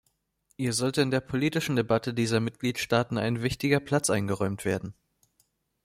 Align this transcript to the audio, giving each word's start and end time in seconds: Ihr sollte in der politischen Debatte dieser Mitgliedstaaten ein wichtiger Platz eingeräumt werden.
Ihr 0.57 0.73
sollte 0.73 1.03
in 1.03 1.11
der 1.11 1.19
politischen 1.21 1.75
Debatte 1.75 2.15
dieser 2.15 2.39
Mitgliedstaaten 2.39 3.19
ein 3.19 3.43
wichtiger 3.43 3.79
Platz 3.79 4.09
eingeräumt 4.09 4.65
werden. 4.65 4.95